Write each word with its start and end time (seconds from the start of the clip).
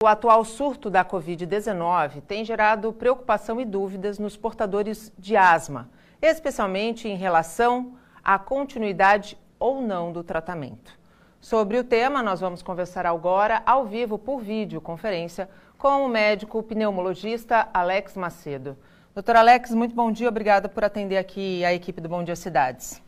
O 0.00 0.06
atual 0.06 0.44
surto 0.44 0.88
da 0.88 1.04
Covid-19 1.04 2.22
tem 2.22 2.44
gerado 2.44 2.92
preocupação 2.92 3.60
e 3.60 3.64
dúvidas 3.64 4.16
nos 4.16 4.36
portadores 4.36 5.12
de 5.18 5.36
asma, 5.36 5.90
especialmente 6.22 7.08
em 7.08 7.16
relação 7.16 7.98
à 8.22 8.38
continuidade 8.38 9.36
ou 9.58 9.82
não 9.82 10.12
do 10.12 10.22
tratamento. 10.22 10.96
Sobre 11.40 11.78
o 11.78 11.82
tema, 11.82 12.22
nós 12.22 12.38
vamos 12.38 12.62
conversar 12.62 13.06
agora, 13.06 13.60
ao 13.66 13.86
vivo, 13.86 14.16
por 14.16 14.38
videoconferência, 14.38 15.50
com 15.76 16.04
o 16.04 16.08
médico 16.08 16.62
pneumologista 16.62 17.68
Alex 17.74 18.16
Macedo. 18.16 18.78
Doutor 19.12 19.34
Alex, 19.34 19.74
muito 19.74 19.96
bom 19.96 20.12
dia, 20.12 20.28
obrigada 20.28 20.68
por 20.68 20.84
atender 20.84 21.16
aqui 21.16 21.64
a 21.64 21.74
equipe 21.74 22.00
do 22.00 22.08
Bom 22.08 22.22
Dia 22.22 22.36
Cidades. 22.36 23.02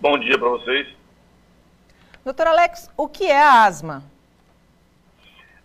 Bom 0.00 0.16
dia 0.16 0.38
para 0.38 0.48
vocês. 0.48 0.86
Doutor 2.24 2.46
Alex, 2.46 2.88
o 2.96 3.08
que 3.08 3.24
é 3.24 3.42
a 3.42 3.64
asma? 3.64 4.11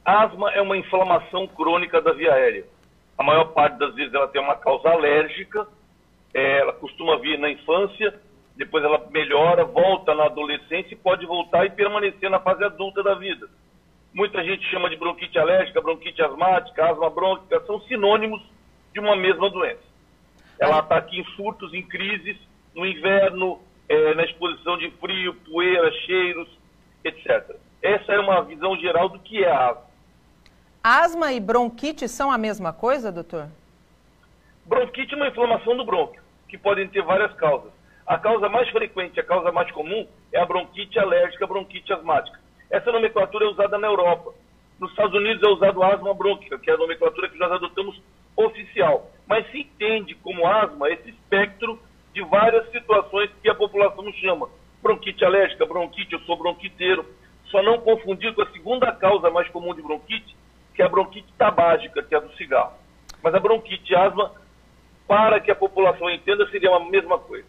Asma 0.08 0.50
é 0.52 0.62
uma 0.62 0.78
inflamação 0.78 1.46
crônica 1.48 2.02
da 2.02 2.14
via 2.14 2.34
aérea. 2.34 2.64
A 3.18 3.24
maior 3.24 3.52
parte 3.52 3.78
das 3.78 3.94
vezes 3.94 4.14
ela 4.14 4.30
tem 4.30 4.42
uma 4.42 4.56
causa 4.56 4.88
alérgica, 4.88 5.68
é, 6.34 6.60
ela 6.60 6.72
costuma 6.72 7.18
vir 7.18 7.38
na 7.38 7.50
infância, 7.50 8.18
depois 8.56 8.86
ela 8.86 9.06
melhora, 9.12 9.66
volta 9.66 10.16
na 10.16 10.28
adolescência 10.28 10.94
e 10.94 10.96
pode 10.96 11.26
voltar 11.26 11.66
e 11.66 11.72
permanecer 11.72 12.30
na 12.30 12.40
fase 12.40 12.64
adulta 12.64 13.04
da 13.04 13.16
vida. 13.16 13.50
Muita 14.14 14.42
gente 14.46 14.64
chama 14.70 14.90
de 14.90 14.96
bronquite 14.96 15.38
alérgica, 15.38 15.82
bronquite 15.82 16.22
asmática, 16.22 16.90
asma 16.90 17.10
brônquica, 17.10 17.60
são 17.66 17.82
sinônimos 17.82 18.42
de 18.94 19.02
uma 19.02 19.14
mesma 19.14 19.50
doença. 19.50 19.84
Ela 20.58 20.78
ataca 20.78 21.14
em 21.14 21.26
surtos, 21.36 21.74
em 21.74 21.84
crises, 21.84 22.38
no 22.74 22.86
inverno, 22.86 23.60
é, 23.90 24.14
na 24.14 24.24
exposição 24.24 24.78
de 24.78 24.90
frio, 25.02 25.34
poeira, 25.34 25.92
cheiros, 26.06 26.48
etc. 27.04 27.58
Essa 27.82 28.14
é 28.14 28.20
uma 28.22 28.42
visão 28.44 28.78
geral 28.78 29.10
do 29.10 29.20
que 29.20 29.44
é 29.44 29.52
a 29.52 29.72
asma. 29.72 29.87
Asma 30.90 31.34
e 31.34 31.40
bronquite 31.42 32.08
são 32.08 32.32
a 32.32 32.38
mesma 32.38 32.72
coisa, 32.72 33.12
doutor? 33.12 33.50
Bronquite 34.66 35.14
é 35.14 35.18
uma 35.18 35.28
inflamação 35.28 35.76
do 35.76 35.84
brônquio, 35.84 36.24
que 36.48 36.58
podem 36.58 36.88
ter 36.88 37.02
várias 37.02 37.34
causas. 37.34 37.74
A 38.06 38.18
causa 38.18 38.48
mais 38.48 38.70
frequente, 38.70 39.20
a 39.20 39.24
causa 39.26 39.52
mais 39.52 39.70
comum, 39.72 40.08
é 40.32 40.40
a 40.40 40.46
bronquite 40.46 40.98
alérgica, 40.98 41.44
a 41.44 41.48
bronquite 41.50 41.92
asmática. 41.92 42.40
Essa 42.70 42.90
nomenclatura 42.90 43.44
é 43.44 43.50
usada 43.50 43.78
na 43.78 43.88
Europa. 43.88 44.34
Nos 44.80 44.90
Estados 44.92 45.14
Unidos 45.14 45.44
é 45.44 45.50
usado 45.50 45.84
asma 45.84 46.14
brônquica, 46.14 46.58
que 46.58 46.72
é 46.72 46.76
a 46.76 46.78
nomenclatura 46.78 47.28
que 47.28 47.38
nós 47.38 47.52
adotamos 47.52 48.02
oficial. 48.38 49.12
Mas 49.28 49.46
se 49.52 49.60
entende 49.60 50.16
como 50.16 50.48
asma 50.48 50.90
esse 50.90 51.10
espectro 51.10 51.78
de 52.14 52.24
várias 52.24 52.72
situações 52.72 53.30
que 53.44 53.50
a 53.50 53.56
população 53.56 54.10
chama. 54.14 54.48
Bronquite 54.82 55.26
alérgica, 55.26 55.66
bronquite, 55.66 56.14
eu 56.14 56.22
sou 56.22 56.38
bronquiteiro. 56.38 57.06
Só 57.48 57.62
não 57.62 57.78
confundir 57.80 58.34
com 58.34 58.42
a 58.42 58.52
segunda 58.52 58.90
causa 58.94 59.30
mais 59.30 59.50
comum 59.50 59.76
de 59.76 59.82
bronquite, 59.82 60.37
que 60.78 60.84
é 60.84 60.86
a 60.86 60.90
bronquite 60.90 61.34
tabágica, 61.40 62.04
que 62.04 62.14
é 62.14 62.20
a 62.20 62.22
do 62.22 62.32
cigarro. 62.36 62.74
Mas 63.24 63.34
a 63.34 63.40
bronquite 63.40 63.96
asma, 63.96 64.32
para 65.08 65.40
que 65.40 65.50
a 65.50 65.56
população 65.56 66.08
entenda, 66.08 66.48
seria 66.52 66.70
a 66.70 66.80
mesma 66.80 67.18
coisa. 67.18 67.48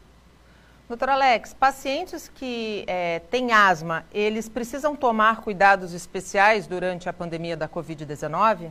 Doutor 0.89 1.11
Alex, 1.11 1.53
pacientes 1.53 2.27
que 2.27 2.87
é, 2.89 3.19
têm 3.19 3.53
asma, 3.53 4.07
eles 4.15 4.49
precisam 4.49 4.97
tomar 4.97 5.43
cuidados 5.43 5.93
especiais 5.93 6.67
durante 6.67 7.07
a 7.07 7.13
pandemia 7.13 7.55
da 7.55 7.69
Covid-19? 7.69 8.71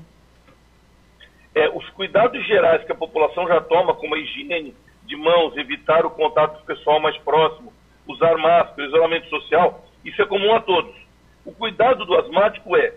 É, 1.54 1.70
os 1.70 1.88
cuidados 1.92 2.44
gerais 2.48 2.84
que 2.84 2.92
a 2.92 2.96
população 2.96 3.48
já 3.48 3.62
toma, 3.62 3.94
como 3.94 4.16
a 4.16 4.18
higiene 4.18 4.76
de 5.04 5.16
mãos, 5.16 5.56
evitar 5.56 6.04
o 6.04 6.10
contato 6.10 6.66
pessoal 6.66 7.00
mais 7.00 7.16
próximo, 7.20 7.72
usar 8.08 8.36
máscara, 8.38 8.88
isolamento 8.88 9.30
social, 9.30 9.86
isso 10.04 10.20
é 10.20 10.26
comum 10.26 10.56
a 10.56 10.62
todos. 10.62 10.96
O 11.46 11.52
cuidado 11.52 12.04
do 12.06 12.16
asmático 12.16 12.76
é, 12.76 12.96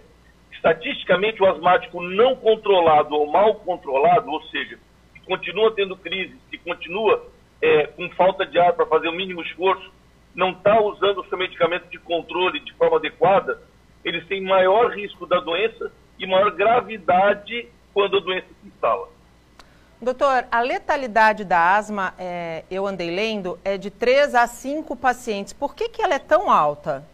estatisticamente, 0.61 1.43
o 1.43 1.47
asmático 1.47 2.03
não 2.03 2.37
controlado 2.37 3.15
ou 3.15 3.27
mal 3.27 3.55
controlado, 3.57 4.31
ou 4.31 4.43
seja, 4.45 4.79
que 5.15 5.21
continua 5.23 5.75
tendo 5.75 5.97
crise, 5.97 6.37
que 6.51 6.59
continua 6.59 7.27
é, 7.63 7.87
com 7.87 8.09
falta 8.11 8.45
de 8.45 8.59
ar 8.59 8.75
para 8.75 8.87
fazer 8.87 9.09
o 9.09 9.13
mínimo 9.13 9.41
esforço, 9.41 9.91
não 10.35 10.51
está 10.51 10.79
usando 10.81 11.23
o 11.23 11.29
seu 11.29 11.39
medicamento 11.39 11.89
de 11.89 11.99
controle 11.99 12.61
de 12.61 12.75
forma 12.75 12.99
adequada, 12.99 13.61
eles 14.05 14.27
têm 14.27 14.43
maior 14.43 14.91
risco 14.91 15.27
da 15.27 15.41
doença 15.41 15.91
e 16.19 16.27
maior 16.27 16.51
gravidade 16.51 17.67
quando 17.93 18.19
a 18.19 18.21
doença 18.21 18.47
se 18.61 18.69
instala. 18.69 19.09
Doutor, 20.01 20.47
a 20.51 20.61
letalidade 20.61 21.45
da 21.45 21.77
asma, 21.77 22.15
é, 22.19 22.65
eu 22.71 22.87
andei 22.87 23.11
lendo, 23.11 23.59
é 23.65 23.77
de 23.77 23.91
3 23.91 24.35
a 24.35 24.47
5 24.47 24.95
pacientes. 24.97 25.53
Por 25.53 25.75
que, 25.75 25.89
que 25.89 26.03
ela 26.03 26.15
é 26.15 26.19
tão 26.19 26.51
alta? 26.51 27.05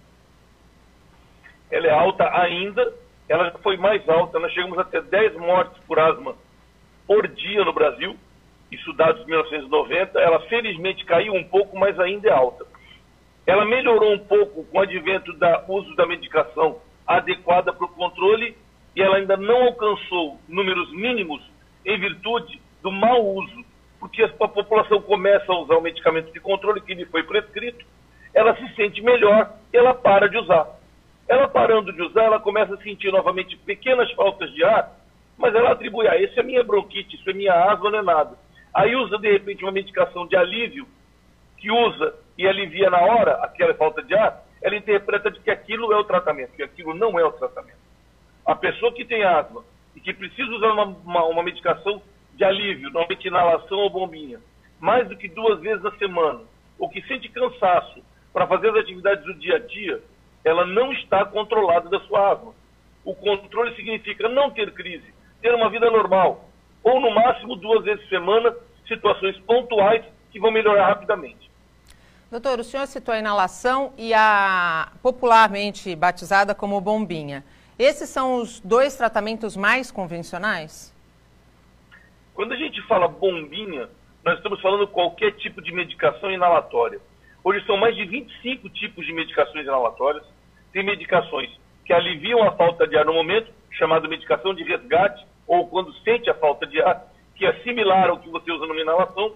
Ela 1.71 1.87
é 1.89 1.91
alta 1.91 2.29
ainda, 2.31 2.93
ela 3.29 3.51
já 3.51 3.59
foi 3.59 3.77
mais 3.77 4.07
alta. 4.09 4.39
Nós 4.39 4.53
chegamos 4.53 4.79
a 4.79 4.85
ter 4.85 5.03
10 5.03 5.37
mortes 5.37 5.83
por 5.85 5.99
asma 5.99 6.35
por 7.07 7.27
dia 7.29 7.65
no 7.65 7.73
Brasil 7.73 8.17
isso 8.71 8.93
dados 8.95 9.21
de 9.21 9.27
1990, 9.27 10.19
ela 10.19 10.41
felizmente 10.41 11.05
caiu 11.05 11.35
um 11.35 11.45
pouco, 11.45 11.79
mas 11.79 11.99
ainda 12.01 12.29
é 12.29 12.33
alta. 12.33 12.67
Ela 13.47 13.65
melhorou 13.65 14.13
um 14.13 14.19
pouco 14.19 14.65
com 14.65 14.79
o 14.79 14.81
advento 14.81 15.33
do 15.33 15.73
uso 15.73 15.95
da 15.95 16.05
medicação 16.07 16.81
adequada 17.07 17.73
para 17.73 17.85
o 17.85 17.91
controle 17.91 18.57
e 18.95 19.03
ela 19.03 19.17
ainda 19.17 19.37
não 19.37 19.67
alcançou 19.67 20.41
números 20.49 20.91
mínimos 20.93 21.41
em 21.85 21.99
virtude 21.99 22.61
do 22.83 22.91
mau 22.91 23.25
uso, 23.25 23.65
porque 24.01 24.23
a 24.23 24.29
população 24.29 25.01
começa 25.01 25.53
a 25.53 25.59
usar 25.59 25.77
o 25.77 25.83
medicamento 25.83 26.33
de 26.33 26.41
controle 26.41 26.81
que 26.81 26.95
lhe 26.95 27.05
foi 27.07 27.23
prescrito, 27.23 27.85
ela 28.35 28.57
se 28.57 28.75
sente 28.75 29.01
melhor 29.01 29.53
e 29.73 29.77
ela 29.77 29.95
para 29.95 30.29
de 30.29 30.37
usar. 30.39 30.76
Ela 31.29 31.49
parando 31.49 31.93
de 31.93 32.03
usar, 32.03 32.25
ela 32.25 32.41
começa 32.41 32.75
a 32.75 32.79
sentir 32.79 33.11
novamente 33.11 33.57
pequenas 33.57 34.11
faltas 34.13 34.53
de 34.53 34.63
ar, 34.65 34.93
mas 35.37 35.55
ela 35.55 35.73
atribui, 35.73 36.07
ah, 36.07 36.17
isso 36.17 36.39
é 36.39 36.43
minha 36.43 36.63
bronquite, 36.63 37.17
isso 37.17 37.29
é 37.29 37.33
minha 37.33 37.53
asma, 37.53 37.91
não 37.91 37.99
é 37.99 38.03
nada. 38.03 38.39
Aí 38.73 38.95
usa, 38.95 39.19
de 39.19 39.31
repente, 39.31 39.65
uma 39.65 39.73
medicação 39.73 40.27
de 40.27 40.37
alívio, 40.37 40.87
que 41.59 41.71
usa 41.71 42.15
e 42.39 42.47
alivia 42.47 42.91
na 42.91 43.01
hora 43.01 43.33
aquela 43.43 43.75
falta 43.75 44.03
de 44.03 44.15
ar, 44.15 44.43
ela 44.63 44.77
interpreta 44.77 45.31
de 45.31 45.41
que 45.41 45.51
aquilo 45.51 45.93
é 45.93 45.97
o 45.97 46.05
tratamento, 46.05 46.53
que 46.53 46.63
aquilo 46.63 46.95
não 46.95 47.19
é 47.19 47.25
o 47.25 47.33
tratamento. 47.33 47.79
A 48.45 48.55
pessoa 48.55 48.93
que 48.93 49.05
tem 49.05 49.25
asma 49.25 49.65
e 49.95 50.01
que 50.01 50.13
precisa 50.13 50.51
usar 50.51 50.73
uma, 50.73 50.85
uma, 50.85 51.25
uma 51.25 51.43
medicação 51.43 52.01
de 52.35 52.45
alívio, 52.45 52.91
normalmente 52.91 53.27
inalação 53.27 53.79
ou 53.79 53.91
bombinha, 53.91 54.39
mais 54.79 55.09
do 55.09 55.17
que 55.17 55.29
duas 55.29 55.59
vezes 55.61 55.83
na 55.83 55.91
semana, 55.93 56.41
ou 56.79 56.89
que 56.89 57.03
sente 57.07 57.29
cansaço 57.31 58.03
para 58.33 58.47
fazer 58.47 58.69
as 58.71 58.77
atividades 58.77 59.25
do 59.25 59.35
dia 59.35 59.57
a 59.57 59.59
dia, 59.59 60.03
ela 60.47 60.65
não 60.65 60.93
está 60.93 61.25
controlada 61.25 61.89
da 61.89 61.99
sua 62.07 62.33
asma. 62.33 62.55
O 63.05 63.13
controle 63.17 63.75
significa 63.75 64.29
não 64.29 64.49
ter 64.49 64.73
crise, 64.73 65.13
ter 65.43 65.53
uma 65.53 65.69
vida 65.69 65.91
normal, 65.91 66.49
ou 66.85 67.01
no 67.01 67.11
máximo 67.11 67.57
duas 67.57 67.83
vezes 67.85 68.01
por 68.03 68.11
semana, 68.11 68.57
situações 68.87 69.37
pontuais 69.41 70.05
que 70.31 70.39
vão 70.39 70.53
melhorar 70.53 70.87
rapidamente. 70.87 71.51
Doutor, 72.31 72.61
o 72.61 72.65
senhor 72.65 72.87
citou 72.87 73.13
a 73.13 73.19
inalação 73.19 73.93
e 73.99 74.15
a 74.15 74.93
popularmente 75.03 75.97
batizada 75.97 76.55
como 76.55 76.81
bombinha. 76.81 77.45
Esses 77.77 78.09
são 78.09 78.37
os 78.37 78.61
dois 78.61 78.97
tratamentos 78.97 79.57
mais 79.57 79.91
convencionais? 79.91 80.95
Quando 82.35 82.53
a 82.53 82.57
gente 82.57 82.81
fala 82.83 83.09
bombinha, 83.09 83.89
nós 84.25 84.37
estamos 84.37 84.61
falando 84.61 84.87
qualquer 84.87 85.33
tipo 85.33 85.61
de 85.61 85.73
medicação 85.73 86.31
inalatória. 86.31 87.01
Hoje 87.43 87.65
são 87.67 87.77
mais 87.77 87.97
de 87.97 88.05
25 88.05 88.69
tipos 88.71 89.05
de 89.05 89.13
medicações 89.13 89.65
inalatórias. 89.65 90.36
Medicações 90.83 91.51
que 91.87 91.93
aliviam 91.93 92.43
a 92.43 92.53
falta 92.53 92.87
de 92.87 92.99
ar 92.99 93.05
no 93.05 93.15
momento, 93.15 93.51
chamada 93.71 94.09
medicação 94.09 94.53
de 94.53 94.65
resgate, 94.65 95.25
ou 95.47 95.69
quando 95.69 95.95
sente 96.01 96.29
a 96.29 96.35
falta 96.35 96.67
de 96.67 96.83
ar, 96.83 97.07
que 97.37 97.47
é 97.47 97.53
similar 97.63 98.11
ao 98.11 98.19
que 98.19 98.29
você 98.29 98.51
usa 98.51 98.67
numa 98.67 98.81
inalação, 98.81 99.35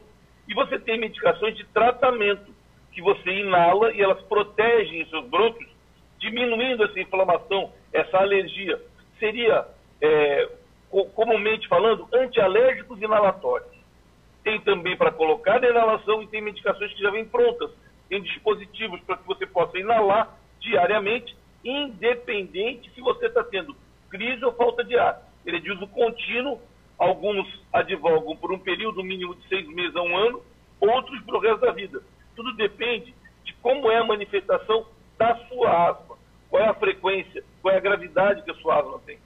e 0.48 0.54
você 0.54 0.78
tem 0.80 0.98
medicações 0.98 1.56
de 1.56 1.64
tratamento, 1.66 2.52
que 2.92 3.00
você 3.00 3.30
inala 3.30 3.92
e 3.92 4.02
elas 4.02 4.20
protegem 4.22 5.06
seus 5.06 5.24
brônquios, 5.28 5.70
diminuindo 6.18 6.82
essa 6.84 6.98
inflamação, 6.98 7.72
essa 7.92 8.18
alergia. 8.18 8.80
Seria, 9.20 9.64
é, 10.02 10.48
comumente 11.14 11.68
falando, 11.68 12.08
antialérgicos 12.12 13.00
inalatórios. 13.00 13.70
Tem 14.42 14.60
também 14.62 14.96
para 14.96 15.12
colocar 15.12 15.60
na 15.60 15.68
inalação 15.68 16.20
e 16.20 16.26
tem 16.26 16.42
medicações 16.42 16.92
que 16.94 17.02
já 17.02 17.10
vêm 17.10 17.24
prontas, 17.24 17.70
tem 18.08 18.20
dispositivos 18.22 19.00
para 19.02 19.18
que 19.18 19.26
você 19.26 19.46
possa 19.46 19.78
inalar 19.78 20.39
diariamente, 20.60 21.36
independente 21.64 22.90
se 22.94 23.00
você 23.00 23.26
está 23.26 23.42
tendo 23.44 23.76
crise 24.08 24.44
ou 24.44 24.52
falta 24.52 24.84
de 24.84 24.98
ar 24.98 25.30
ele 25.44 25.56
é 25.56 25.60
de 25.60 25.70
uso 25.72 25.86
contínuo, 25.88 26.60
alguns 26.98 27.46
advogam 27.72 28.36
por 28.36 28.52
um 28.52 28.58
período 28.58 29.02
mínimo 29.02 29.34
de 29.34 29.48
seis 29.48 29.66
meses 29.68 29.94
a 29.96 30.02
um 30.02 30.16
ano, 30.16 30.42
outros 30.80 31.20
para 31.22 31.36
o 31.36 31.40
resto 31.40 31.60
da 31.60 31.72
vida. 31.72 32.02
Tudo 32.36 32.54
depende 32.56 33.14
de 33.44 33.52
como 33.54 33.90
é 33.90 33.98
a 33.98 34.04
manifestação 34.04 34.86
da 35.18 35.36
sua 35.48 35.90
asma, 35.90 36.16
qual 36.48 36.62
é 36.62 36.68
a 36.68 36.74
frequência, 36.74 37.44
qual 37.62 37.74
é 37.74 37.78
a 37.78 37.80
gravidade 37.80 38.42
que 38.42 38.50
a 38.50 38.54
sua 38.54 38.80
asma 38.80 38.98
tem. 39.06 39.18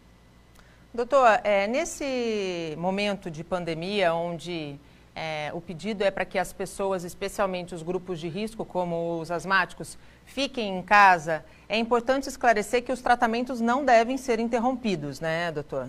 Doutor, 0.92 1.40
é, 1.42 1.66
nesse 1.66 2.76
momento 2.78 3.28
de 3.28 3.42
pandemia, 3.42 4.14
onde 4.14 4.78
é, 5.14 5.50
o 5.55 5.61
pedido 5.61 6.02
é 6.02 6.11
para 6.11 6.25
que 6.25 6.38
as 6.38 6.52
pessoas, 6.52 7.05
especialmente 7.05 7.75
os 7.75 7.82
grupos 7.82 8.19
de 8.19 8.28
risco, 8.28 8.64
como 8.64 9.20
os 9.20 9.31
asmáticos, 9.31 9.96
fiquem 10.25 10.78
em 10.78 10.82
casa. 10.82 11.44
É 11.69 11.78
importante 11.78 12.28
esclarecer 12.28 12.82
que 12.82 12.90
os 12.90 13.00
tratamentos 13.00 13.61
não 13.61 13.84
devem 13.84 14.16
ser 14.16 14.40
interrompidos, 14.40 15.20
né, 15.20 15.52
doutor? 15.52 15.88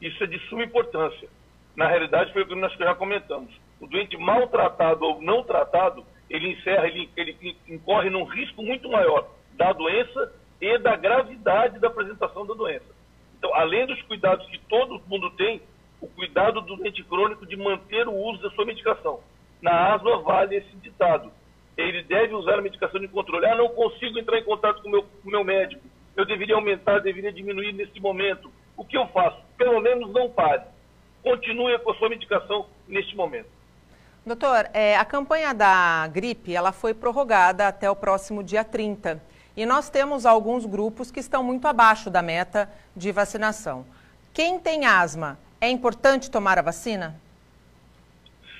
Isso 0.00 0.22
é 0.22 0.26
de 0.26 0.38
suma 0.48 0.62
importância. 0.62 1.28
Na 1.74 1.88
realidade, 1.88 2.32
foi 2.32 2.42
o 2.42 2.46
que 2.46 2.54
nós 2.54 2.72
já 2.74 2.94
comentamos. 2.94 3.50
O 3.80 3.86
doente 3.86 4.16
maltratado 4.16 5.04
ou 5.04 5.20
não 5.20 5.42
tratado, 5.42 6.04
ele 6.30 6.52
encerra, 6.52 6.86
ele, 6.86 7.10
ele 7.16 7.56
incorre 7.68 8.10
num 8.10 8.24
risco 8.24 8.62
muito 8.62 8.88
maior 8.88 9.28
da 9.54 9.72
doença 9.72 10.32
e 10.60 10.78
da 10.78 10.94
gravidade 10.94 11.80
da 11.80 11.88
apresentação 11.88 12.46
da 12.46 12.54
doença. 12.54 12.94
Então, 13.38 13.52
além 13.54 13.86
dos 13.86 14.00
cuidados 14.02 14.46
que 14.46 14.58
todo 14.68 15.02
mundo 15.06 15.30
tem, 15.32 15.60
cuidado 16.24 16.62
do 16.62 16.76
doente 16.76 17.02
crônico 17.04 17.44
de 17.44 17.56
manter 17.56 18.08
o 18.08 18.14
uso 18.14 18.40
da 18.42 18.50
sua 18.50 18.64
medicação. 18.64 19.20
Na 19.60 19.94
asma 19.94 20.22
vale 20.22 20.56
esse 20.56 20.74
ditado. 20.76 21.30
Ele 21.76 22.02
deve 22.02 22.34
usar 22.34 22.58
a 22.58 22.62
medicação 22.62 22.98
de 22.98 23.08
controle. 23.08 23.46
Ah, 23.46 23.56
não 23.56 23.68
consigo 23.68 24.18
entrar 24.18 24.38
em 24.38 24.44
contato 24.44 24.80
com 24.80 24.88
o 24.88 24.90
meu, 24.90 25.04
meu 25.24 25.44
médico. 25.44 25.82
Eu 26.16 26.24
deveria 26.24 26.54
aumentar, 26.54 27.00
deveria 27.00 27.32
diminuir 27.32 27.72
nesse 27.72 28.00
momento. 28.00 28.50
O 28.76 28.84
que 28.84 28.96
eu 28.96 29.06
faço? 29.08 29.36
Pelo 29.58 29.80
menos 29.80 30.10
não 30.12 30.30
pare. 30.30 30.62
Continue 31.22 31.78
com 31.80 31.90
a 31.90 31.94
sua 31.96 32.08
medicação 32.08 32.66
neste 32.88 33.14
momento. 33.16 33.48
Doutor, 34.24 34.70
é, 34.72 34.96
a 34.96 35.04
campanha 35.04 35.52
da 35.52 36.06
gripe 36.08 36.54
ela 36.54 36.72
foi 36.72 36.94
prorrogada 36.94 37.68
até 37.68 37.90
o 37.90 37.96
próximo 37.96 38.42
dia 38.42 38.64
30. 38.64 39.22
E 39.56 39.66
nós 39.66 39.90
temos 39.90 40.24
alguns 40.24 40.64
grupos 40.64 41.10
que 41.10 41.20
estão 41.20 41.42
muito 41.42 41.68
abaixo 41.68 42.08
da 42.08 42.22
meta 42.22 42.70
de 42.96 43.12
vacinação. 43.12 43.84
Quem 44.32 44.58
tem 44.58 44.86
asma 44.86 45.38
é 45.64 45.70
importante 45.70 46.30
tomar 46.30 46.58
a 46.58 46.62
vacina? 46.62 47.18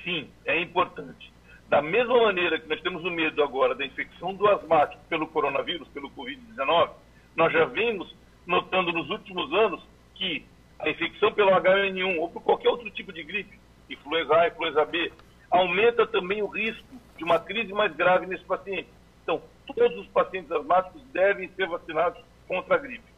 Sim, 0.03 0.29
é 0.45 0.59
importante. 0.59 1.31
Da 1.69 1.81
mesma 1.81 2.19
maneira 2.21 2.59
que 2.59 2.67
nós 2.67 2.81
temos 2.81 3.03
o 3.03 3.11
medo 3.11 3.43
agora 3.43 3.73
da 3.75 3.85
infecção 3.85 4.33
do 4.33 4.47
asmático 4.47 5.01
pelo 5.09 5.27
coronavírus, 5.27 5.87
pelo 5.89 6.09
Covid-19, 6.11 6.89
nós 7.35 7.51
já 7.51 7.65
vimos 7.65 8.13
notando 8.45 8.91
nos 8.91 9.09
últimos 9.09 9.51
anos 9.53 9.83
que 10.15 10.45
a 10.79 10.89
infecção 10.89 11.31
pelo 11.31 11.51
H1N1 11.51 12.19
ou 12.19 12.29
por 12.29 12.41
qualquer 12.41 12.69
outro 12.69 12.89
tipo 12.91 13.11
de 13.11 13.23
gripe, 13.23 13.59
influenza 13.89 14.35
A, 14.35 14.47
influenza 14.47 14.85
B, 14.85 15.11
aumenta 15.49 16.05
também 16.05 16.41
o 16.41 16.47
risco 16.47 16.87
de 17.17 17.23
uma 17.23 17.39
crise 17.39 17.73
mais 17.73 17.95
grave 17.95 18.25
nesse 18.25 18.43
paciente. 18.43 18.89
Então, 19.23 19.41
todos 19.65 19.97
os 19.97 20.07
pacientes 20.07 20.51
asmáticos 20.51 21.01
devem 21.13 21.49
ser 21.55 21.67
vacinados 21.67 22.21
contra 22.47 22.75
a 22.75 22.77
gripe. 22.77 23.14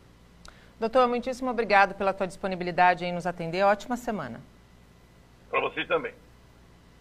Doutor, 0.79 1.07
muitíssimo 1.07 1.49
obrigado 1.49 1.95
pela 1.95 2.13
tua 2.13 2.27
disponibilidade 2.27 3.03
em 3.03 3.11
nos 3.11 3.25
atender. 3.25 3.63
Ótima 3.63 3.97
semana. 3.97 4.39
Para 5.49 5.59
vocês 5.61 5.87
também. 5.87 6.13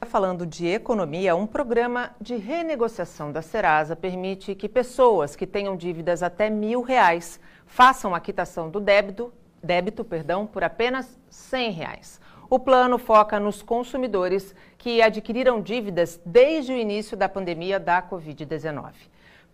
Falando 0.06 0.46
de 0.46 0.66
economia, 0.66 1.36
um 1.36 1.46
programa 1.46 2.14
de 2.18 2.36
renegociação 2.36 3.30
da 3.30 3.42
Serasa 3.42 3.94
permite 3.94 4.54
que 4.54 4.66
pessoas 4.66 5.36
que 5.36 5.46
tenham 5.46 5.76
dívidas 5.76 6.22
até 6.22 6.48
mil 6.48 6.80
reais 6.80 7.38
façam 7.66 8.14
a 8.14 8.20
quitação 8.20 8.70
do 8.70 8.80
débito, 8.80 9.30
débito 9.62 10.04
perdão, 10.04 10.46
por 10.46 10.64
apenas 10.64 11.18
cem 11.28 11.70
reais. 11.70 12.18
O 12.48 12.58
plano 12.58 12.96
foca 12.96 13.38
nos 13.38 13.60
consumidores 13.60 14.54
que 14.78 15.02
adquiriram 15.02 15.60
dívidas 15.60 16.18
desde 16.24 16.72
o 16.72 16.76
início 16.76 17.14
da 17.14 17.28
pandemia 17.28 17.78
da 17.78 18.00
Covid-19. 18.00 18.92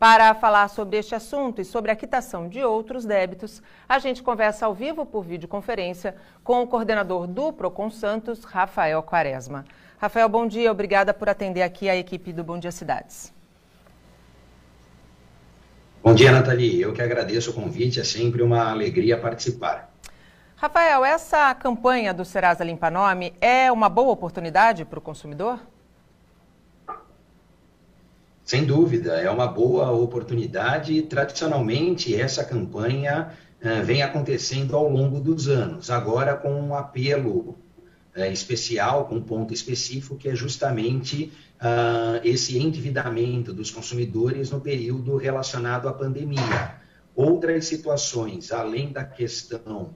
Para 0.02 0.34
falar 0.34 0.66
sobre 0.66 0.96
este 0.96 1.14
assunto 1.14 1.60
e 1.60 1.64
sobre 1.64 1.92
a 1.92 1.94
quitação 1.94 2.48
de 2.48 2.60
outros 2.64 3.04
débitos, 3.04 3.62
a 3.88 4.00
gente 4.00 4.20
conversa 4.20 4.66
ao 4.66 4.74
vivo 4.74 5.06
por 5.06 5.24
videoconferência 5.24 6.16
com 6.42 6.60
o 6.60 6.66
coordenador 6.66 7.28
do 7.28 7.52
Procon 7.52 7.88
Santos, 7.88 8.42
Rafael 8.42 9.00
Quaresma. 9.04 9.64
Rafael, 10.00 10.28
bom 10.28 10.44
dia, 10.44 10.72
obrigada 10.72 11.14
por 11.14 11.28
atender 11.28 11.62
aqui 11.62 11.88
a 11.88 11.94
equipe 11.94 12.32
do 12.32 12.42
Bom 12.42 12.58
Dia 12.58 12.72
Cidades. 12.72 13.32
Bom 16.02 16.14
dia, 16.14 16.32
Nathalie. 16.32 16.80
Eu 16.80 16.92
que 16.92 17.00
agradeço 17.00 17.52
o 17.52 17.54
convite, 17.54 18.00
é 18.00 18.04
sempre 18.04 18.42
uma 18.42 18.72
alegria 18.72 19.16
participar. 19.16 19.88
Rafael, 20.56 21.04
essa 21.04 21.54
campanha 21.54 22.12
do 22.12 22.24
Serasa 22.24 22.64
Limpa 22.64 22.90
Nome 22.90 23.34
é 23.40 23.70
uma 23.70 23.88
boa 23.88 24.10
oportunidade 24.10 24.84
para 24.84 24.98
o 24.98 25.02
consumidor? 25.02 25.60
Sem 28.52 28.66
dúvida, 28.66 29.14
é 29.14 29.30
uma 29.30 29.46
boa 29.46 29.90
oportunidade. 29.92 31.00
Tradicionalmente, 31.00 32.14
essa 32.14 32.44
campanha 32.44 33.32
uh, 33.64 33.82
vem 33.82 34.02
acontecendo 34.02 34.76
ao 34.76 34.90
longo 34.90 35.18
dos 35.20 35.48
anos, 35.48 35.90
agora 35.90 36.36
com 36.36 36.52
um 36.60 36.74
apelo 36.74 37.56
uh, 38.14 38.24
especial, 38.30 39.06
com 39.06 39.14
um 39.14 39.22
ponto 39.22 39.54
específico, 39.54 40.16
que 40.16 40.28
é 40.28 40.34
justamente 40.34 41.32
uh, 41.62 42.20
esse 42.22 42.58
endividamento 42.58 43.54
dos 43.54 43.70
consumidores 43.70 44.50
no 44.50 44.60
período 44.60 45.16
relacionado 45.16 45.88
à 45.88 45.92
pandemia. 45.94 46.74
Outras 47.16 47.64
situações, 47.64 48.52
além 48.52 48.92
da 48.92 49.02
questão 49.02 49.94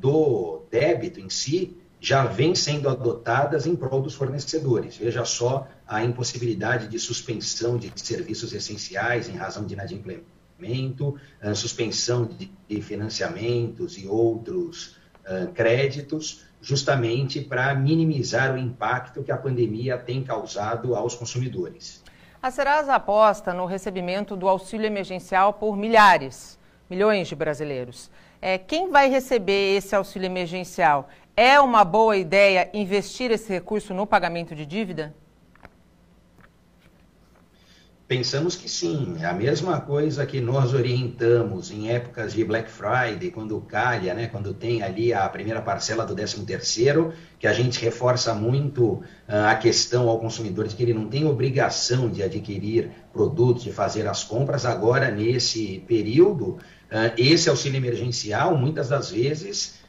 do 0.00 0.66
débito 0.70 1.20
em 1.20 1.28
si, 1.30 1.76
já 2.00 2.24
vêm 2.24 2.54
sendo 2.54 2.88
adotadas 2.88 3.66
em 3.66 3.74
prol 3.74 4.02
dos 4.02 4.14
fornecedores. 4.14 4.96
Veja 4.96 5.24
só 5.24 5.66
a 5.86 6.02
impossibilidade 6.02 6.88
de 6.88 6.98
suspensão 6.98 7.76
de 7.76 7.92
serviços 7.96 8.52
essenciais 8.52 9.28
em 9.28 9.36
razão 9.36 9.64
de 9.64 9.74
inadimplemento, 9.74 11.18
a 11.40 11.54
suspensão 11.54 12.28
de 12.68 12.82
financiamentos 12.82 13.96
e 13.98 14.06
outros 14.06 14.96
uh, 15.24 15.50
créditos, 15.52 16.44
justamente 16.60 17.40
para 17.40 17.74
minimizar 17.74 18.54
o 18.54 18.58
impacto 18.58 19.22
que 19.22 19.32
a 19.32 19.36
pandemia 19.36 19.96
tem 19.96 20.22
causado 20.22 20.94
aos 20.94 21.14
consumidores. 21.14 22.02
A 22.42 22.50
Serasa 22.50 22.94
aposta 22.94 23.52
no 23.52 23.66
recebimento 23.66 24.36
do 24.36 24.48
auxílio 24.48 24.86
emergencial 24.86 25.54
por 25.54 25.76
milhares, 25.76 26.58
milhões 26.88 27.28
de 27.28 27.34
brasileiros. 27.34 28.10
É, 28.40 28.58
quem 28.58 28.90
vai 28.90 29.08
receber 29.08 29.76
esse 29.76 29.96
auxílio 29.96 30.26
emergencial? 30.26 31.08
É 31.38 31.60
uma 31.60 31.84
boa 31.84 32.16
ideia 32.16 32.70
investir 32.72 33.30
esse 33.30 33.52
recurso 33.52 33.92
no 33.92 34.06
pagamento 34.06 34.54
de 34.54 34.64
dívida? 34.64 35.14
Pensamos 38.08 38.56
que 38.56 38.70
sim. 38.70 39.16
É 39.20 39.26
a 39.26 39.34
mesma 39.34 39.78
coisa 39.82 40.24
que 40.24 40.40
nós 40.40 40.72
orientamos 40.72 41.70
em 41.70 41.90
épocas 41.90 42.32
de 42.32 42.42
Black 42.42 42.70
Friday, 42.70 43.30
quando 43.30 43.60
calha, 43.60 44.14
né, 44.14 44.28
quando 44.28 44.54
tem 44.54 44.82
ali 44.82 45.12
a 45.12 45.28
primeira 45.28 45.60
parcela 45.60 46.06
do 46.06 46.14
13 46.14 46.46
terceiro, 46.46 47.12
que 47.38 47.46
a 47.46 47.52
gente 47.52 47.84
reforça 47.84 48.32
muito 48.32 48.84
uh, 48.84 49.02
a 49.48 49.56
questão 49.56 50.08
ao 50.08 50.18
consumidor 50.18 50.66
de 50.66 50.74
que 50.74 50.84
ele 50.84 50.94
não 50.94 51.06
tem 51.06 51.26
obrigação 51.26 52.08
de 52.08 52.22
adquirir 52.22 52.92
produtos, 53.12 53.64
de 53.64 53.72
fazer 53.72 54.06
as 54.08 54.24
compras. 54.24 54.64
Agora, 54.64 55.10
nesse 55.10 55.84
período, 55.86 56.52
uh, 56.52 57.12
esse 57.18 57.50
auxílio 57.50 57.76
emergencial, 57.76 58.56
muitas 58.56 58.88
das 58.88 59.10
vezes, 59.10 59.84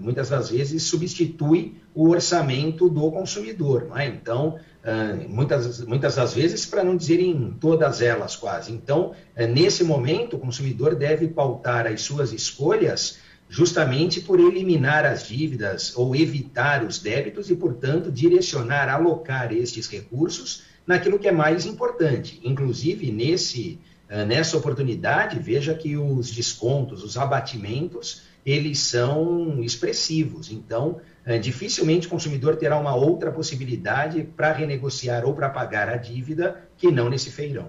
muitas 0.00 0.28
das 0.28 0.50
vezes 0.50 0.84
substitui 0.84 1.76
o 1.94 2.08
orçamento 2.08 2.88
do 2.88 3.10
consumidor. 3.10 3.86
Não 3.88 3.98
é? 3.98 4.06
Então, 4.06 4.58
é, 4.84 5.14
muitas, 5.28 5.84
muitas 5.84 6.16
das 6.16 6.34
vezes, 6.34 6.66
para 6.66 6.82
não 6.82 6.96
dizer 6.96 7.20
em 7.20 7.52
todas 7.60 8.00
elas 8.00 8.34
quase. 8.34 8.72
Então, 8.72 9.14
é, 9.34 9.46
nesse 9.46 9.84
momento, 9.84 10.36
o 10.36 10.38
consumidor 10.38 10.94
deve 10.94 11.28
pautar 11.28 11.86
as 11.86 12.02
suas 12.02 12.32
escolhas 12.32 13.18
justamente 13.48 14.20
por 14.20 14.40
eliminar 14.40 15.04
as 15.04 15.26
dívidas 15.26 15.92
ou 15.94 16.16
evitar 16.16 16.84
os 16.84 16.98
débitos 16.98 17.50
e, 17.50 17.54
portanto, 17.54 18.10
direcionar, 18.10 18.88
alocar 18.88 19.52
estes 19.52 19.88
recursos 19.88 20.62
naquilo 20.86 21.18
que 21.18 21.28
é 21.28 21.32
mais 21.32 21.66
importante. 21.66 22.40
Inclusive, 22.42 23.12
nesse, 23.12 23.78
nessa 24.26 24.56
oportunidade, 24.56 25.38
veja 25.38 25.74
que 25.74 25.96
os 25.96 26.30
descontos, 26.30 27.04
os 27.04 27.18
abatimentos, 27.18 28.22
eles 28.44 28.78
são 28.80 29.62
expressivos. 29.62 30.50
Então, 30.50 31.00
é, 31.24 31.38
dificilmente 31.38 32.06
o 32.06 32.10
consumidor 32.10 32.56
terá 32.56 32.78
uma 32.78 32.94
outra 32.94 33.30
possibilidade 33.30 34.22
para 34.22 34.52
renegociar 34.52 35.24
ou 35.24 35.34
para 35.34 35.48
pagar 35.48 35.88
a 35.88 35.96
dívida 35.96 36.68
que 36.76 36.90
não 36.90 37.08
nesse 37.08 37.30
feirão. 37.30 37.68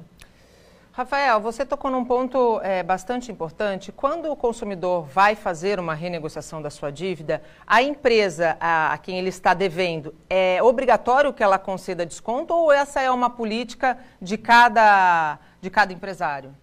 Rafael, 0.96 1.42
você 1.42 1.66
tocou 1.66 1.90
num 1.90 2.06
ponto 2.06 2.62
é, 2.62 2.84
bastante 2.84 3.32
importante. 3.32 3.92
Quando 3.92 4.32
o 4.32 4.36
consumidor 4.36 5.06
vai 5.06 5.36
fazer 5.36 5.80
uma 5.80 5.96
renegociação 5.96 6.62
da 6.62 6.70
sua 6.70 6.92
dívida, 6.92 7.42
a 7.66 7.82
empresa 7.82 8.56
a, 8.60 8.94
a, 8.94 8.98
quem 9.00 9.18
ele 9.18 9.30
está 9.30 9.56
devendo, 9.56 10.14
é 10.30 10.62
obrigatório 10.62 11.34
que 11.34 11.42
ela 11.42 11.58
conceda 11.58 12.06
desconto 12.06 12.54
ou 12.54 12.72
essa 12.72 13.02
é 13.02 13.10
uma 13.10 13.28
política 13.28 13.98
de 14.22 14.38
cada, 14.38 15.40
de 15.60 15.72
cada 15.72 15.92
empresário? 15.92 16.54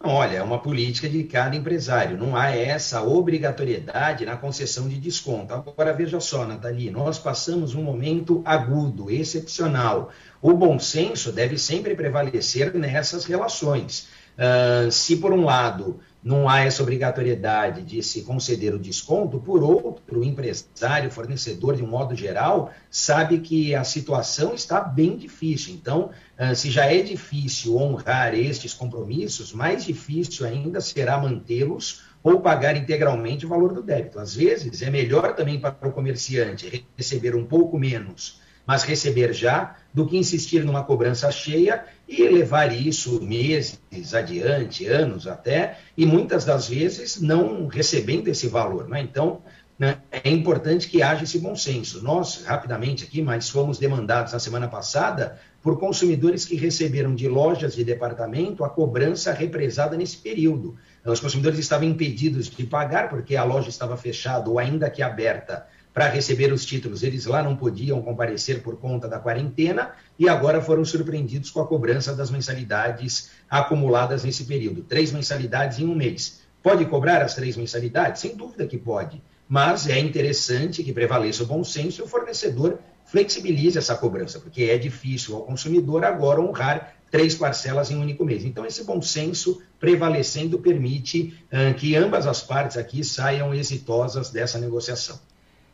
Olha, 0.00 0.36
é 0.36 0.42
uma 0.42 0.60
política 0.60 1.08
de 1.08 1.24
cada 1.24 1.56
empresário, 1.56 2.16
não 2.16 2.36
há 2.36 2.50
essa 2.50 3.02
obrigatoriedade 3.02 4.24
na 4.24 4.36
concessão 4.36 4.88
de 4.88 4.96
desconto. 4.96 5.52
Agora, 5.52 5.92
veja 5.92 6.20
só, 6.20 6.46
Nathalie, 6.46 6.88
nós 6.88 7.18
passamos 7.18 7.74
um 7.74 7.82
momento 7.82 8.40
agudo, 8.44 9.10
excepcional. 9.10 10.10
O 10.40 10.52
bom 10.52 10.78
senso 10.78 11.32
deve 11.32 11.58
sempre 11.58 11.96
prevalecer 11.96 12.72
nessas 12.74 13.24
relações. 13.24 14.06
Uh, 14.38 14.88
se, 14.88 15.16
por 15.16 15.32
um 15.32 15.44
lado, 15.44 15.98
não 16.22 16.48
há 16.48 16.60
essa 16.60 16.82
obrigatoriedade 16.82 17.82
de 17.82 18.02
se 18.02 18.22
conceder 18.22 18.74
o 18.74 18.78
desconto, 18.78 19.38
por 19.38 19.62
outro, 19.62 20.20
o 20.20 20.24
empresário, 20.24 21.10
fornecedor, 21.10 21.76
de 21.76 21.82
um 21.82 21.86
modo 21.86 22.14
geral, 22.14 22.72
sabe 22.90 23.38
que 23.38 23.74
a 23.74 23.84
situação 23.84 24.52
está 24.54 24.80
bem 24.80 25.16
difícil. 25.16 25.74
Então, 25.74 26.10
ah, 26.36 26.54
se 26.54 26.70
já 26.70 26.86
é 26.86 27.02
difícil 27.02 27.76
honrar 27.76 28.34
estes 28.34 28.74
compromissos, 28.74 29.52
mais 29.52 29.84
difícil 29.84 30.46
ainda 30.46 30.80
será 30.80 31.18
mantê-los 31.18 32.02
ou 32.22 32.40
pagar 32.40 32.76
integralmente 32.76 33.46
o 33.46 33.48
valor 33.48 33.72
do 33.72 33.82
débito. 33.82 34.18
Às 34.18 34.34
vezes, 34.34 34.82
é 34.82 34.90
melhor 34.90 35.34
também 35.34 35.60
para 35.60 35.88
o 35.88 35.92
comerciante 35.92 36.84
receber 36.96 37.36
um 37.36 37.46
pouco 37.46 37.78
menos 37.78 38.40
mas 38.68 38.82
receber 38.82 39.32
já, 39.32 39.76
do 39.94 40.06
que 40.06 40.18
insistir 40.18 40.62
numa 40.62 40.84
cobrança 40.84 41.32
cheia 41.32 41.86
e 42.06 42.22
levar 42.28 42.70
isso 42.70 43.18
meses 43.24 43.80
adiante, 44.12 44.86
anos 44.86 45.26
até, 45.26 45.78
e 45.96 46.04
muitas 46.04 46.44
das 46.44 46.68
vezes 46.68 47.18
não 47.18 47.66
recebendo 47.66 48.28
esse 48.28 48.46
valor. 48.46 48.86
Né? 48.86 49.00
Então, 49.00 49.40
né, 49.78 49.96
é 50.12 50.28
importante 50.28 50.86
que 50.86 51.00
haja 51.00 51.24
esse 51.24 51.38
bom 51.38 51.56
senso. 51.56 52.04
Nós, 52.04 52.44
rapidamente 52.44 53.04
aqui, 53.04 53.22
mas 53.22 53.48
fomos 53.48 53.78
demandados 53.78 54.34
na 54.34 54.38
semana 54.38 54.68
passada 54.68 55.40
por 55.62 55.78
consumidores 55.78 56.44
que 56.44 56.54
receberam 56.54 57.14
de 57.14 57.26
lojas 57.26 57.74
de 57.74 57.82
departamento 57.82 58.64
a 58.64 58.68
cobrança 58.68 59.32
represada 59.32 59.96
nesse 59.96 60.18
período. 60.18 60.76
Os 61.06 61.20
consumidores 61.20 61.58
estavam 61.58 61.88
impedidos 61.88 62.50
de 62.50 62.66
pagar 62.66 63.08
porque 63.08 63.34
a 63.34 63.44
loja 63.44 63.70
estava 63.70 63.96
fechada 63.96 64.50
ou 64.50 64.58
ainda 64.58 64.90
que 64.90 65.00
aberta 65.00 65.66
para 65.98 66.08
receber 66.08 66.52
os 66.52 66.64
títulos. 66.64 67.02
Eles 67.02 67.26
lá 67.26 67.42
não 67.42 67.56
podiam 67.56 68.00
comparecer 68.00 68.62
por 68.62 68.76
conta 68.76 69.08
da 69.08 69.18
quarentena 69.18 69.90
e 70.16 70.28
agora 70.28 70.62
foram 70.62 70.84
surpreendidos 70.84 71.50
com 71.50 71.60
a 71.60 71.66
cobrança 71.66 72.14
das 72.14 72.30
mensalidades 72.30 73.30
acumuladas 73.50 74.22
nesse 74.22 74.44
período. 74.44 74.84
Três 74.84 75.10
mensalidades 75.10 75.80
em 75.80 75.86
um 75.86 75.96
mês. 75.96 76.40
Pode 76.62 76.84
cobrar 76.84 77.20
as 77.20 77.34
três 77.34 77.56
mensalidades? 77.56 78.20
Sem 78.20 78.36
dúvida 78.36 78.64
que 78.64 78.78
pode. 78.78 79.20
Mas 79.48 79.88
é 79.88 79.98
interessante 79.98 80.84
que 80.84 80.92
prevaleça 80.92 81.42
o 81.42 81.46
bom 81.46 81.64
senso 81.64 82.00
e 82.00 82.04
o 82.04 82.06
fornecedor 82.06 82.78
flexibilize 83.04 83.76
essa 83.76 83.96
cobrança, 83.96 84.38
porque 84.38 84.64
é 84.64 84.78
difícil 84.78 85.34
ao 85.34 85.42
consumidor 85.42 86.04
agora 86.04 86.40
honrar 86.40 86.94
três 87.10 87.34
parcelas 87.34 87.90
em 87.90 87.96
um 87.96 88.02
único 88.02 88.24
mês. 88.24 88.44
Então, 88.44 88.64
esse 88.64 88.84
bom 88.84 89.02
senso 89.02 89.60
prevalecendo 89.80 90.60
permite 90.60 91.34
uh, 91.50 91.74
que 91.74 91.96
ambas 91.96 92.24
as 92.24 92.40
partes 92.40 92.76
aqui 92.76 93.02
saiam 93.02 93.52
exitosas 93.52 94.30
dessa 94.30 94.60
negociação. 94.60 95.18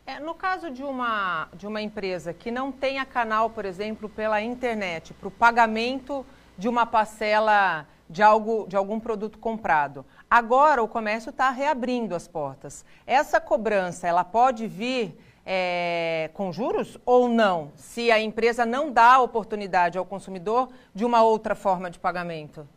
É, 0.07 0.19
no 0.19 0.35
caso 0.35 0.69
de 0.69 0.83
uma, 0.83 1.47
de 1.55 1.65
uma 1.65 1.81
empresa 1.81 2.31
que 2.31 2.51
não 2.51 2.71
tenha 2.71 3.03
canal, 3.03 3.49
por 3.49 3.65
exemplo, 3.65 4.07
pela 4.07 4.39
internet, 4.39 5.15
para 5.15 5.27
o 5.27 5.31
pagamento 5.31 6.23
de 6.55 6.69
uma 6.69 6.85
parcela 6.85 7.87
de, 8.07 8.21
algo, 8.21 8.67
de 8.67 8.75
algum 8.75 8.99
produto 8.99 9.39
comprado, 9.39 10.05
agora 10.29 10.83
o 10.83 10.87
comércio 10.87 11.31
está 11.31 11.49
reabrindo 11.49 12.13
as 12.13 12.27
portas. 12.27 12.85
Essa 13.07 13.41
cobrança, 13.41 14.07
ela 14.07 14.23
pode 14.23 14.67
vir 14.67 15.17
é, 15.43 16.29
com 16.35 16.51
juros 16.51 16.99
ou 17.03 17.27
não, 17.27 17.71
se 17.75 18.11
a 18.11 18.19
empresa 18.19 18.63
não 18.63 18.91
dá 18.91 19.19
oportunidade 19.19 19.97
ao 19.97 20.05
consumidor 20.05 20.69
de 20.93 21.03
uma 21.03 21.23
outra 21.23 21.55
forma 21.55 21.89
de 21.89 21.97
pagamento? 21.97 22.67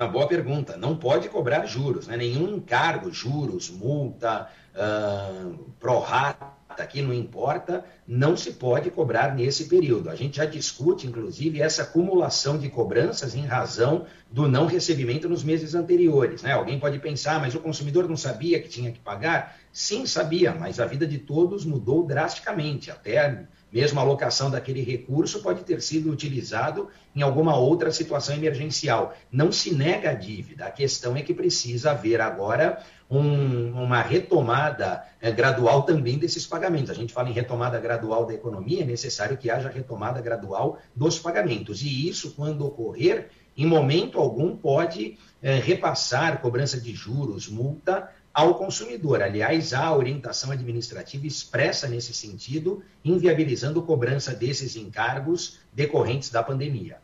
Uma 0.00 0.08
boa 0.08 0.26
pergunta. 0.26 0.78
Não 0.78 0.96
pode 0.96 1.28
cobrar 1.28 1.66
juros, 1.66 2.06
né? 2.06 2.16
nenhum 2.16 2.56
encargo, 2.56 3.12
juros, 3.12 3.68
multa, 3.68 4.48
uh, 4.74 5.58
prorata, 5.78 6.86
que 6.88 7.02
não 7.02 7.12
importa, 7.12 7.84
não 8.08 8.34
se 8.34 8.52
pode 8.52 8.90
cobrar 8.90 9.34
nesse 9.34 9.66
período. 9.66 10.08
A 10.08 10.14
gente 10.14 10.38
já 10.38 10.46
discute, 10.46 11.06
inclusive, 11.06 11.60
essa 11.60 11.82
acumulação 11.82 12.56
de 12.56 12.70
cobranças 12.70 13.34
em 13.34 13.44
razão 13.44 14.06
do 14.30 14.48
não 14.48 14.64
recebimento 14.64 15.28
nos 15.28 15.44
meses 15.44 15.74
anteriores. 15.74 16.40
Né? 16.40 16.52
Alguém 16.52 16.80
pode 16.80 16.98
pensar, 16.98 17.38
mas 17.38 17.54
o 17.54 17.60
consumidor 17.60 18.08
não 18.08 18.16
sabia 18.16 18.58
que 18.58 18.70
tinha 18.70 18.90
que 18.90 19.00
pagar? 19.00 19.58
Sim, 19.70 20.06
sabia, 20.06 20.54
mas 20.54 20.80
a 20.80 20.86
vida 20.86 21.06
de 21.06 21.18
todos 21.18 21.66
mudou 21.66 22.06
drasticamente, 22.06 22.90
até 22.90 23.44
mesmo 23.72 24.00
a 24.00 24.02
alocação 24.02 24.50
daquele 24.50 24.82
recurso 24.82 25.42
pode 25.42 25.62
ter 25.64 25.80
sido 25.80 26.10
utilizado 26.10 26.88
em 27.14 27.22
alguma 27.22 27.56
outra 27.56 27.92
situação 27.92 28.34
emergencial. 28.34 29.14
Não 29.30 29.52
se 29.52 29.74
nega 29.74 30.10
a 30.10 30.14
dívida, 30.14 30.66
a 30.66 30.70
questão 30.70 31.16
é 31.16 31.22
que 31.22 31.34
precisa 31.34 31.92
haver 31.92 32.20
agora 32.20 32.82
um, 33.10 33.72
uma 33.82 34.00
retomada 34.00 35.04
é, 35.20 35.30
gradual 35.32 35.82
também 35.82 36.18
desses 36.18 36.46
pagamentos. 36.46 36.90
A 36.90 36.94
gente 36.94 37.12
fala 37.12 37.28
em 37.28 37.32
retomada 37.32 37.78
gradual 37.80 38.24
da 38.24 38.34
economia, 38.34 38.82
é 38.82 38.86
necessário 38.86 39.36
que 39.36 39.50
haja 39.50 39.68
retomada 39.68 40.20
gradual 40.20 40.78
dos 40.94 41.18
pagamentos. 41.18 41.82
E 41.82 42.08
isso, 42.08 42.32
quando 42.36 42.64
ocorrer, 42.64 43.28
em 43.56 43.66
momento 43.66 44.18
algum 44.18 44.56
pode 44.56 45.18
é, 45.42 45.56
repassar 45.56 46.40
cobrança 46.40 46.80
de 46.80 46.94
juros, 46.94 47.48
multa 47.48 48.08
ao 48.32 48.54
consumidor. 48.54 49.22
Aliás, 49.22 49.72
há 49.72 49.94
orientação 49.94 50.50
administrativa 50.50 51.26
expressa 51.26 51.88
nesse 51.88 52.14
sentido, 52.14 52.82
inviabilizando 53.04 53.82
cobrança 53.82 54.34
desses 54.34 54.76
encargos 54.76 55.58
decorrentes 55.72 56.30
da 56.30 56.42
pandemia. 56.42 56.98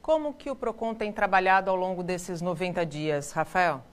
Como 0.00 0.34
que 0.34 0.50
o 0.50 0.56
Procon 0.56 0.94
tem 0.94 1.12
trabalhado 1.12 1.70
ao 1.70 1.76
longo 1.76 2.02
desses 2.02 2.40
90 2.40 2.84
dias, 2.84 3.30
Rafael? 3.30 3.84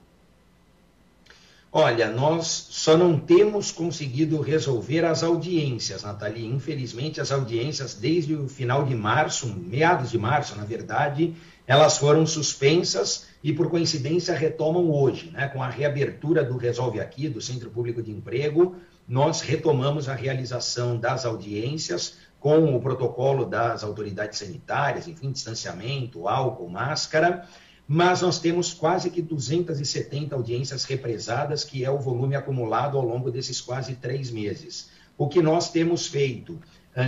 Olha, 1.72 2.10
nós 2.10 2.66
só 2.70 2.96
não 2.96 3.16
temos 3.16 3.70
conseguido 3.70 4.40
resolver 4.40 5.04
as 5.04 5.22
audiências, 5.22 6.02
Nathalie. 6.02 6.44
Infelizmente, 6.44 7.20
as 7.20 7.30
audiências 7.30 7.94
desde 7.94 8.34
o 8.34 8.48
final 8.48 8.84
de 8.84 8.96
março, 8.96 9.46
meados 9.46 10.10
de 10.10 10.18
março, 10.18 10.56
na 10.56 10.64
verdade, 10.64 11.32
elas 11.68 11.96
foram 11.96 12.26
suspensas 12.26 13.29
e, 13.42 13.52
por 13.52 13.70
coincidência, 13.70 14.34
retomam 14.34 14.90
hoje. 14.90 15.30
Né? 15.30 15.48
Com 15.48 15.62
a 15.62 15.68
reabertura 15.68 16.44
do 16.44 16.56
Resolve 16.56 17.00
Aqui, 17.00 17.28
do 17.28 17.40
Centro 17.40 17.70
Público 17.70 18.02
de 18.02 18.10
Emprego, 18.10 18.76
nós 19.08 19.40
retomamos 19.40 20.08
a 20.08 20.14
realização 20.14 20.98
das 20.98 21.24
audiências 21.24 22.18
com 22.38 22.74
o 22.74 22.80
protocolo 22.80 23.44
das 23.44 23.82
autoridades 23.82 24.38
sanitárias, 24.38 25.08
enfim, 25.08 25.30
distanciamento, 25.32 26.28
álcool, 26.28 26.68
máscara, 26.68 27.46
mas 27.86 28.22
nós 28.22 28.38
temos 28.38 28.72
quase 28.72 29.10
que 29.10 29.20
270 29.20 30.34
audiências 30.34 30.84
represadas, 30.84 31.64
que 31.64 31.84
é 31.84 31.90
o 31.90 31.98
volume 31.98 32.36
acumulado 32.36 32.96
ao 32.96 33.04
longo 33.04 33.30
desses 33.30 33.60
quase 33.60 33.96
três 33.96 34.30
meses. 34.30 34.90
O 35.18 35.28
que 35.28 35.42
nós 35.42 35.70
temos 35.70 36.06
feito? 36.06 36.58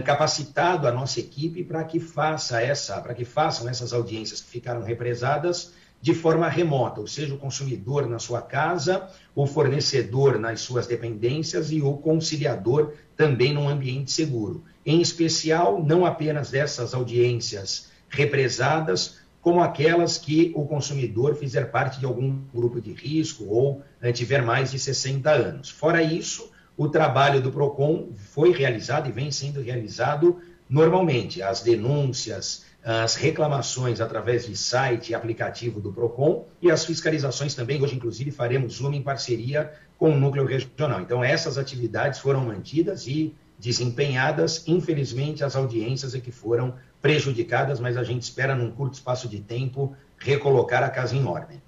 capacitado 0.04 0.86
a 0.86 0.92
nossa 0.92 1.18
equipe 1.18 1.64
para 1.64 1.82
que 1.82 1.98
faça 1.98 2.62
essa, 2.62 3.00
para 3.00 3.14
que 3.14 3.24
façam 3.24 3.68
essas 3.68 3.92
audiências 3.92 4.40
que 4.40 4.48
ficaram 4.48 4.80
represadas 4.80 5.72
de 6.02 6.12
forma 6.12 6.48
remota, 6.48 7.00
ou 7.00 7.06
seja, 7.06 7.32
o 7.32 7.38
consumidor 7.38 8.08
na 8.08 8.18
sua 8.18 8.42
casa, 8.42 9.08
o 9.36 9.46
fornecedor 9.46 10.36
nas 10.36 10.60
suas 10.60 10.84
dependências 10.84 11.70
e 11.70 11.80
o 11.80 11.94
conciliador 11.94 12.94
também 13.16 13.54
num 13.54 13.68
ambiente 13.68 14.10
seguro. 14.10 14.64
Em 14.84 15.00
especial, 15.00 15.80
não 15.80 16.04
apenas 16.04 16.50
dessas 16.50 16.92
audiências 16.92 17.88
represadas, 18.08 19.20
como 19.40 19.62
aquelas 19.62 20.18
que 20.18 20.52
o 20.56 20.66
consumidor 20.66 21.36
fizer 21.36 21.70
parte 21.70 22.00
de 22.00 22.04
algum 22.04 22.36
grupo 22.52 22.80
de 22.80 22.92
risco 22.92 23.44
ou 23.48 23.82
tiver 24.12 24.42
mais 24.42 24.72
de 24.72 24.80
60 24.80 25.30
anos. 25.30 25.70
Fora 25.70 26.02
isso, 26.02 26.50
o 26.76 26.88
trabalho 26.88 27.40
do 27.40 27.52
PROCON 27.52 28.08
foi 28.16 28.50
realizado 28.50 29.08
e 29.08 29.12
vem 29.12 29.30
sendo 29.30 29.60
realizado 29.60 30.40
normalmente. 30.72 31.42
As 31.42 31.60
denúncias, 31.60 32.64
as 32.82 33.14
reclamações 33.14 34.00
através 34.00 34.46
de 34.46 34.56
site 34.56 35.10
e 35.10 35.14
aplicativo 35.14 35.80
do 35.80 35.92
PROCON 35.92 36.46
e 36.60 36.70
as 36.70 36.84
fiscalizações 36.84 37.54
também. 37.54 37.80
Hoje, 37.80 37.94
inclusive, 37.94 38.30
faremos 38.30 38.80
uma 38.80 38.96
em 38.96 39.02
parceria 39.02 39.70
com 39.98 40.10
o 40.10 40.18
núcleo 40.18 40.46
regional. 40.46 41.00
Então, 41.00 41.22
essas 41.22 41.58
atividades 41.58 42.18
foram 42.18 42.40
mantidas 42.40 43.06
e 43.06 43.36
desempenhadas. 43.58 44.64
Infelizmente, 44.66 45.44
as 45.44 45.54
audiências 45.54 46.14
é 46.14 46.20
que 46.20 46.32
foram 46.32 46.74
prejudicadas, 47.02 47.78
mas 47.78 47.96
a 47.96 48.02
gente 48.02 48.22
espera, 48.22 48.54
num 48.54 48.70
curto 48.70 48.94
espaço 48.94 49.28
de 49.28 49.40
tempo, 49.40 49.94
recolocar 50.18 50.82
a 50.82 50.88
casa 50.88 51.14
em 51.14 51.24
ordem. 51.26 51.62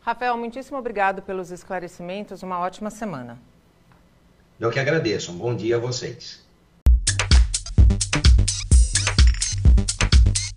Rafael, 0.00 0.36
muitíssimo 0.38 0.78
obrigado 0.78 1.20
pelos 1.20 1.50
esclarecimentos. 1.50 2.42
Uma 2.42 2.58
ótima 2.58 2.90
semana. 2.90 3.38
Eu 4.58 4.70
que 4.70 4.80
agradeço. 4.80 5.30
Um 5.30 5.36
bom 5.36 5.54
dia 5.54 5.76
a 5.76 5.78
vocês. 5.78 6.49